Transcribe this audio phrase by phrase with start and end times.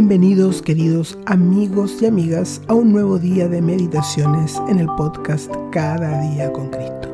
[0.00, 6.20] Bienvenidos queridos amigos y amigas a un nuevo día de meditaciones en el podcast Cada
[6.20, 7.12] día con Cristo.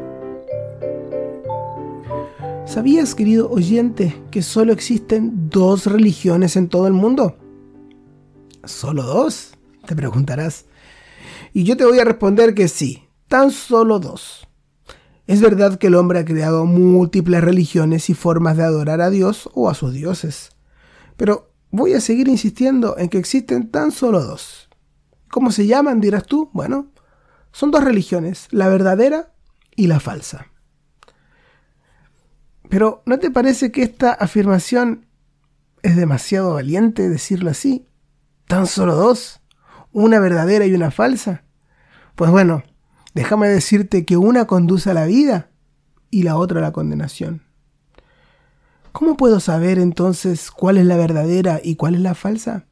[2.67, 7.39] ¿Sabías, querido oyente, que solo existen dos religiones en todo el mundo?
[8.65, 9.55] ¿Solo dos?
[9.87, 10.67] Te preguntarás.
[11.55, 14.47] Y yo te voy a responder que sí, tan solo dos.
[15.27, 19.49] Es verdad que el hombre ha creado múltiples religiones y formas de adorar a Dios
[19.55, 20.51] o a sus dioses.
[21.17, 24.69] Pero voy a seguir insistiendo en que existen tan solo dos.
[25.29, 26.49] ¿Cómo se llaman, dirás tú?
[26.53, 26.93] Bueno,
[27.53, 29.35] son dos religiones, la verdadera
[29.75, 30.47] y la falsa.
[32.69, 35.07] Pero ¿no te parece que esta afirmación
[35.83, 37.89] es demasiado valiente decirlo así?
[38.47, 39.41] ¿Tan solo dos?
[39.91, 41.43] ¿Una verdadera y una falsa?
[42.15, 42.63] Pues bueno,
[43.15, 45.51] déjame decirte que una conduce a la vida
[46.09, 47.43] y la otra a la condenación.
[48.95, 52.67] ¿Cómo puedo saber entonces cuál es la verdadera y cuál es la falsa?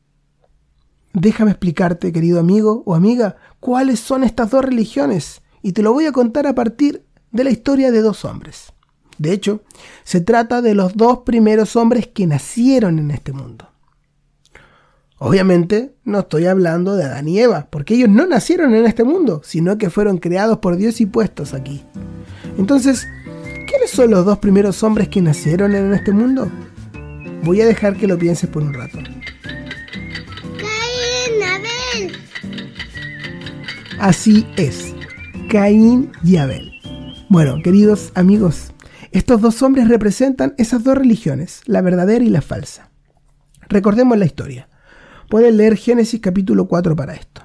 [1.12, 6.06] Déjame explicarte, querido amigo o amiga, cuáles son estas dos religiones y te lo voy
[6.06, 8.72] a contar a partir de la historia de dos hombres.
[9.18, 9.64] De hecho,
[10.04, 13.68] se trata de los dos primeros hombres que nacieron en este mundo.
[15.18, 19.40] Obviamente no estoy hablando de Adán y Eva, porque ellos no nacieron en este mundo,
[19.44, 21.82] sino que fueron creados por Dios y puestos aquí.
[22.58, 23.08] Entonces,
[23.72, 26.52] ¿quiénes son los dos primeros hombres que nacieron en este mundo?
[27.42, 28.98] Voy a dejar que lo pienses por un rato.
[30.58, 32.12] Caín, Abel.
[33.98, 34.94] Así es,
[35.48, 36.70] Caín y Abel.
[37.30, 38.72] Bueno, queridos amigos,
[39.10, 42.90] estos dos hombres representan esas dos religiones, la verdadera y la falsa.
[43.70, 44.68] Recordemos la historia.
[45.30, 47.40] Pueden leer Génesis capítulo 4 para esto.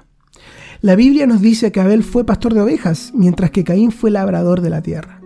[0.82, 4.60] La Biblia nos dice que Abel fue pastor de ovejas, mientras que Caín fue labrador
[4.60, 5.17] de la tierra.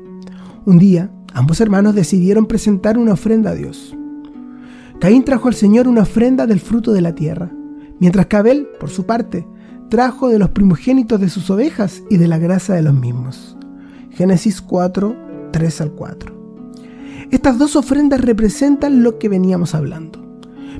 [0.64, 3.96] Un día, ambos hermanos decidieron presentar una ofrenda a Dios.
[5.00, 7.50] Caín trajo al Señor una ofrenda del fruto de la tierra,
[7.98, 9.44] mientras que Abel, por su parte,
[9.88, 13.56] trajo de los primogénitos de sus ovejas y de la grasa de los mismos.
[14.10, 16.42] Génesis 4, 3 al 4.
[17.32, 20.24] Estas dos ofrendas representan lo que veníamos hablando.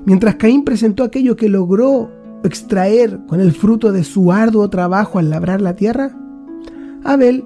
[0.06, 2.08] Mientras Caín presentó aquello que logró
[2.44, 6.16] extraer con el fruto de su arduo trabajo al labrar la tierra,
[7.02, 7.44] Abel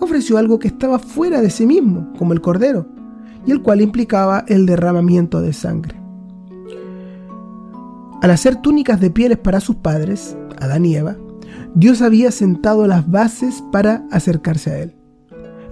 [0.00, 2.86] ofreció algo que estaba fuera de sí mismo, como el cordero,
[3.46, 6.00] y el cual implicaba el derramamiento de sangre.
[8.20, 11.16] Al hacer túnicas de pieles para sus padres, Adán y Eva,
[11.74, 14.96] Dios había sentado las bases para acercarse a él.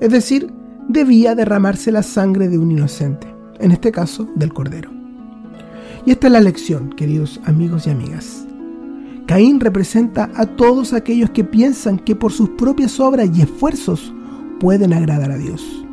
[0.00, 0.53] Es decir,
[0.88, 3.26] debía derramarse la sangre de un inocente,
[3.58, 4.91] en este caso del cordero.
[6.04, 8.47] Y esta es la lección, queridos amigos y amigas.
[9.26, 14.14] Caín representa a todos aquellos que piensan que por sus propias obras y esfuerzos
[14.61, 15.84] pueden agradar a Dios.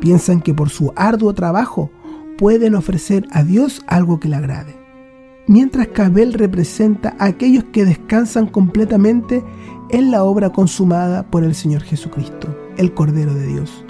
[0.00, 1.90] Piensan que por su arduo trabajo
[2.38, 4.76] pueden ofrecer a Dios algo que le agrade.
[5.46, 9.44] Mientras que Abel representa a aquellos que descansan completamente
[9.90, 13.84] en la obra consumada por el Señor Jesucristo, el Cordero de Dios,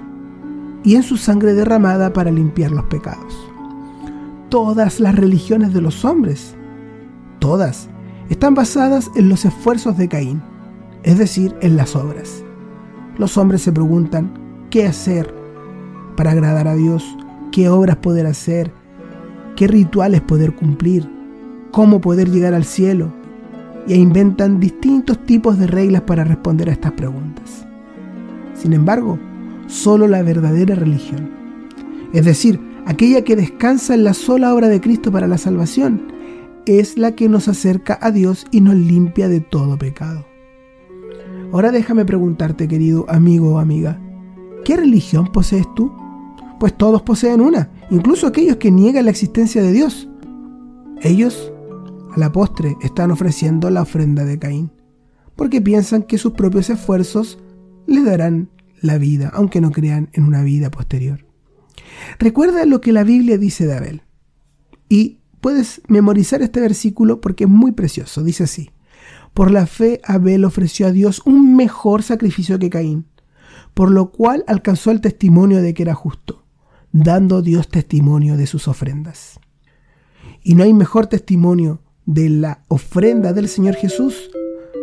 [0.83, 3.55] y en su sangre derramada para limpiar los pecados
[4.55, 6.55] todas las religiones de los hombres,
[7.41, 7.89] todas,
[8.31, 10.41] están basadas en los esfuerzos de Caín,
[11.03, 12.44] es decir, en las obras.
[13.19, 14.33] Los hombres se preguntan
[14.71, 15.33] qué hacer
[16.17, 17.17] para agradar a Dios,
[17.53, 18.73] qué obras poder hacer,
[19.55, 21.09] qué rituales poder cumplir,
[21.71, 23.13] cómo poder llegar al cielo,
[23.87, 27.67] e inventan distintos tipos de reglas para responder a estas preguntas.
[28.55, 29.19] Sin embargo,
[29.67, 31.31] solo la verdadera religión,
[32.13, 36.13] es decir, aquella que descansa en la sola obra de Cristo para la salvación,
[36.67, 40.34] es la que nos acerca a Dios y nos limpia de todo pecado.
[41.55, 44.01] Ahora déjame preguntarte, querido amigo o amiga,
[44.65, 45.93] ¿qué religión posees tú?
[46.59, 50.09] Pues todos poseen una, incluso aquellos que niegan la existencia de Dios.
[51.01, 51.53] Ellos,
[52.13, 54.73] a la postre, están ofreciendo la ofrenda de Caín,
[55.37, 57.39] porque piensan que sus propios esfuerzos
[57.87, 61.25] les darán la vida, aunque no crean en una vida posterior.
[62.19, 64.03] Recuerda lo que la Biblia dice de Abel.
[64.89, 68.25] Y puedes memorizar este versículo porque es muy precioso.
[68.25, 68.74] Dice así.
[69.35, 73.07] Por la fe, Abel ofreció a Dios un mejor sacrificio que Caín,
[73.75, 76.45] por lo cual alcanzó el testimonio de que era justo,
[76.93, 79.41] dando Dios testimonio de sus ofrendas.
[80.45, 84.31] Y no hay mejor testimonio de la ofrenda del Señor Jesús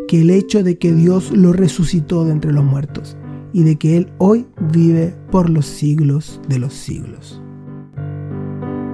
[0.08, 3.16] que el hecho de que Dios lo resucitó de entre los muertos
[3.54, 7.42] y de que Él hoy vive por los siglos de los siglos.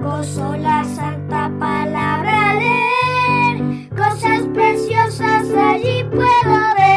[0.02, 2.27] La santa palabra
[3.98, 6.87] cosas preciosas allí puedo ver.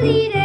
[0.00, 0.37] leader